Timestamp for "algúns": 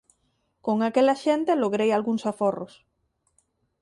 1.93-2.23